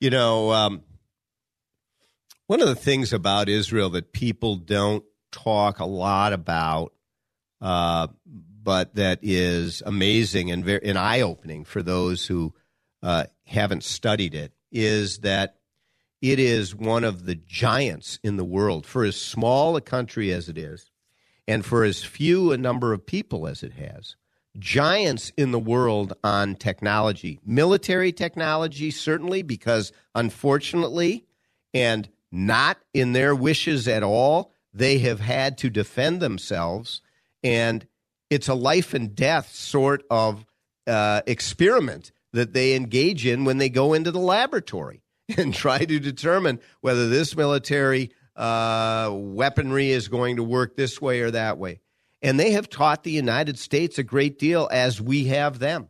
[0.00, 0.82] You know, um,
[2.46, 6.92] one of the things about Israel that people don't talk a lot about,
[7.60, 12.54] uh, but that is amazing and very and eye opening for those who
[13.02, 15.56] uh, haven't studied it, is that
[16.24, 20.48] it is one of the giants in the world for as small a country as
[20.48, 20.90] it is
[21.46, 24.16] and for as few a number of people as it has.
[24.58, 31.26] Giants in the world on technology, military technology, certainly, because unfortunately,
[31.74, 37.02] and not in their wishes at all, they have had to defend themselves.
[37.42, 37.86] And
[38.30, 40.46] it's a life and death sort of
[40.86, 45.03] uh, experiment that they engage in when they go into the laboratory.
[45.36, 51.20] and try to determine whether this military uh, weaponry is going to work this way
[51.20, 51.80] or that way.
[52.22, 55.88] And they have taught the United States a great deal as we have them.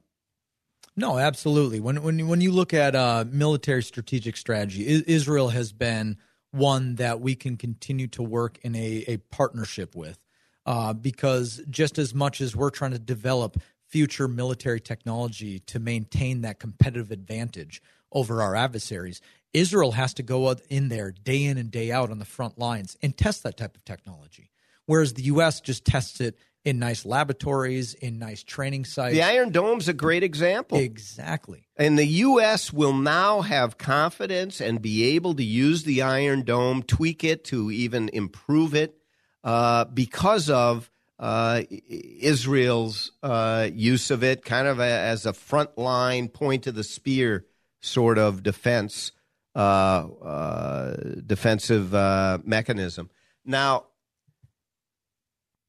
[0.97, 1.81] No, absolutely.
[1.81, 6.19] When when when you look at uh, military strategic strategy, I- Israel has been
[6.53, 10.19] one that we can continue to work in a, a partnership with,
[10.67, 16.43] uh, because just as much as we're trying to develop future military technology to maintain
[16.43, 17.83] that competitive advantage,
[18.15, 19.21] over our adversaries.
[19.53, 22.97] Israel has to go in there day in and day out on the front lines
[23.03, 24.51] and test that type of technology.
[24.87, 25.61] whereas the U.S.
[25.61, 29.15] just tests it in nice laboratories, in nice training sites.
[29.15, 30.79] The Iron Dome's a great example.
[30.79, 31.67] Exactly.
[31.77, 32.73] And the U.S.
[32.73, 37.71] will now have confidence and be able to use the Iron Dome, tweak it to
[37.71, 38.97] even improve it
[39.43, 45.77] uh, because of uh, Israel's uh, use of it, kind of a, as a front
[45.77, 47.45] line point of the spear
[47.85, 49.13] sort of defense,
[49.55, 53.11] uh, uh, defensive uh, mechanism.
[53.45, 53.85] Now,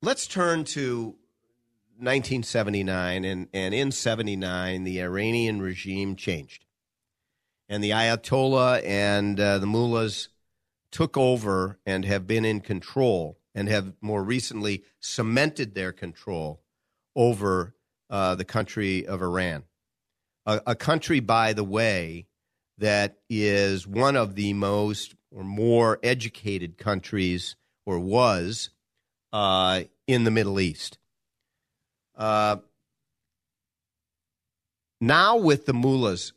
[0.01, 1.16] let's turn to
[1.97, 6.66] 1979, and, and in 79, the Iranian regime changed.
[7.68, 10.30] And the Ayatollah and uh, the mullahs
[10.91, 16.61] took over and have been in control and have more recently cemented their control
[17.16, 17.74] over
[18.09, 19.63] uh, the country of Iran.
[20.46, 22.28] A, a country, by the way,
[22.78, 28.70] that is one of the most or more educated countries, or was,
[29.34, 30.98] uh, in the Middle East.
[32.16, 32.58] Uh,
[35.02, 36.32] now, with the mullahs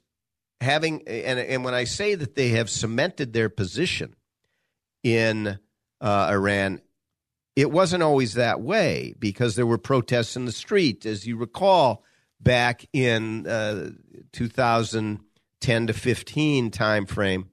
[0.61, 4.17] having, and, and when I say that they have cemented their position
[5.05, 5.59] in
[6.01, 6.81] uh, Iran,
[7.55, 12.05] it wasn't always that way because there were protests in the street, as you recall,
[12.41, 13.91] back in uh,
[14.33, 17.47] 2010 to 15 timeframe.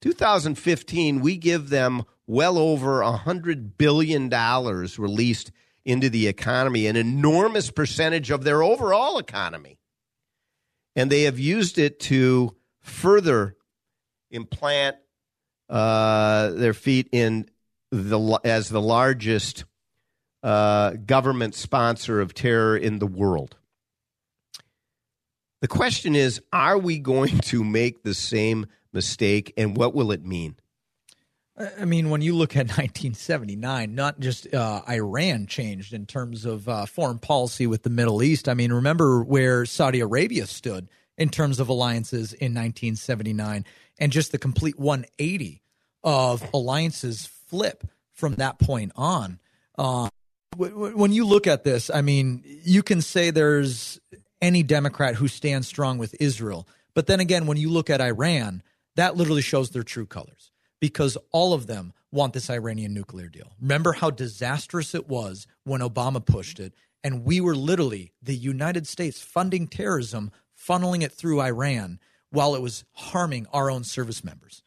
[0.00, 5.50] 2015, we give them well over $100 billion released
[5.84, 9.78] into the economy, an enormous percentage of their overall economy.
[10.94, 13.56] And they have used it to further
[14.30, 14.96] implant
[15.68, 17.48] uh, their feet in
[17.90, 19.64] the as the largest
[20.42, 23.56] uh, government sponsor of terror in the world.
[25.60, 30.24] The question is: Are we going to make the same mistake, and what will it
[30.24, 30.56] mean?
[31.80, 36.68] I mean, when you look at 1979, not just uh, Iran changed in terms of
[36.68, 38.48] uh, foreign policy with the Middle East.
[38.48, 43.64] I mean, remember where Saudi Arabia stood in terms of alliances in 1979,
[43.98, 45.60] and just the complete 180
[46.04, 49.40] of alliances flip from that point on.
[49.76, 50.08] Uh,
[50.56, 54.00] when you look at this, I mean, you can say there's
[54.40, 58.62] any Democrat who stands strong with Israel, but then again, when you look at Iran,
[58.96, 63.52] that literally shows their true colors because all of them want this Iranian nuclear deal.
[63.60, 66.74] Remember how disastrous it was when Obama pushed it,
[67.04, 72.62] and we were literally the United States funding terrorism, funneling it through Iran while it
[72.62, 74.62] was harming our own service members.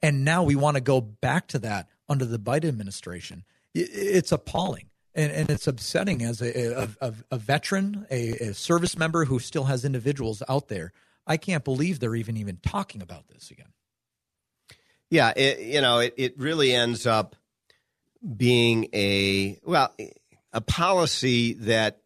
[0.00, 3.44] And now we want to go back to that under the Biden administration.
[3.74, 4.90] It's appalling.
[5.14, 9.64] And, and it's upsetting as a, a, a veteran, a, a service member who still
[9.64, 10.92] has individuals out there.
[11.26, 13.72] I can't believe they're even even talking about this again.
[15.10, 17.36] Yeah, it, you know, it, it really ends up
[18.36, 19.94] being a well
[20.52, 22.00] a policy that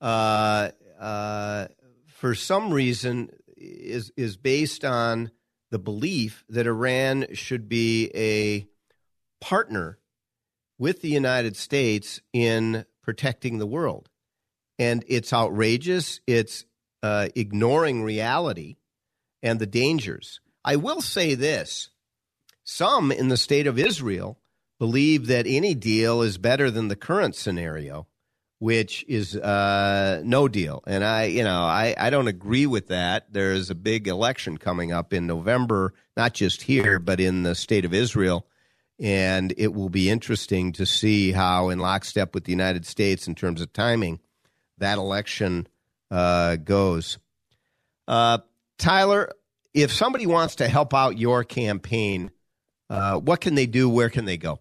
[0.00, 1.66] uh, uh,
[2.06, 5.30] for some reason is is based on
[5.70, 8.68] the belief that Iran should be a
[9.40, 9.98] partner
[10.78, 14.08] with the United States in protecting the world,
[14.78, 16.20] and it's outrageous.
[16.26, 16.64] It's
[17.02, 18.76] uh, ignoring reality
[19.42, 20.40] and the dangers.
[20.64, 21.90] I will say this
[22.64, 24.38] some in the state of Israel
[24.78, 28.06] believe that any deal is better than the current scenario,
[28.58, 30.82] which is uh, no deal.
[30.86, 33.32] And I, you know, I, I don't agree with that.
[33.32, 37.54] There is a big election coming up in November, not just here, but in the
[37.54, 38.46] state of Israel.
[38.98, 43.34] And it will be interesting to see how, in lockstep with the United States in
[43.34, 44.20] terms of timing,
[44.78, 45.66] that election
[46.10, 47.18] uh, goes.
[48.08, 48.38] Uh,
[48.78, 49.32] Tyler,
[49.74, 52.30] if somebody wants to help out your campaign,
[52.88, 53.88] uh, what can they do?
[53.88, 54.60] Where can they go?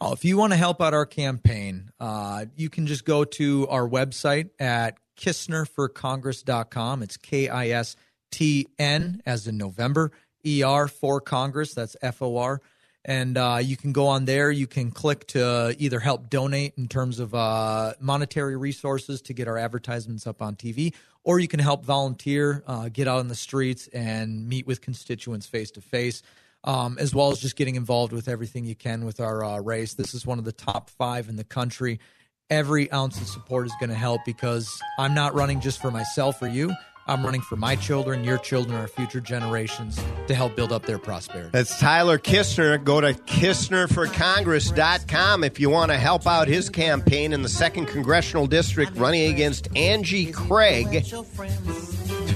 [0.00, 3.68] Oh, if you want to help out our campaign, uh, you can just go to
[3.68, 7.02] our website at kistnerforcongress.com.
[7.02, 7.96] It's K I S
[8.30, 10.12] T N as in November,
[10.44, 11.74] E R for Congress.
[11.74, 12.62] That's F O R.
[13.04, 14.50] And uh, you can go on there.
[14.50, 19.48] You can click to either help donate in terms of uh, monetary resources to get
[19.48, 20.92] our advertisements up on TV,
[21.24, 25.46] or you can help volunteer, uh, get out in the streets, and meet with constituents
[25.46, 26.22] face to face
[26.64, 29.94] as well as just getting involved with everything you can with our uh, race.
[29.94, 32.00] This is one of the top five in the country.
[32.48, 36.42] Every ounce of support is going to help because I'm not running just for myself
[36.42, 36.74] or you.
[37.10, 41.00] I'm running for my children, your children, our future generations to help build up their
[41.00, 41.50] prosperity.
[41.52, 42.84] That's Tyler Kistner.
[42.84, 48.46] Go to KistnerForCongress.com if you want to help out his campaign in the 2nd Congressional
[48.46, 51.24] District running against Angie Craig to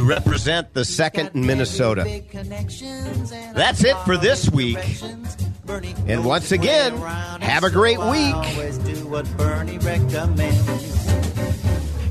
[0.01, 2.03] represent the 2nd in Minnesota.
[3.55, 4.81] That's it for this week.
[6.09, 8.35] And once again, have a and great so I week.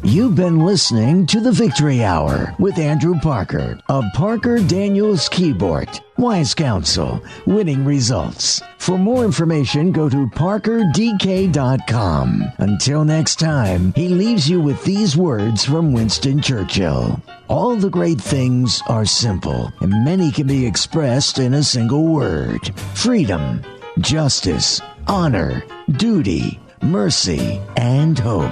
[0.05, 6.01] You've been listening to the Victory Hour with Andrew Parker of Parker Daniels Kibort.
[6.17, 8.61] Wise Counsel, winning results.
[8.79, 12.43] For more information, go to parkerdk.com.
[12.57, 17.23] Until next time, he leaves you with these words from Winston Churchill.
[17.47, 22.77] All the great things are simple, and many can be expressed in a single word.
[22.93, 23.61] Freedom,
[23.99, 25.63] justice, honor,
[25.95, 28.51] duty, mercy, and hope.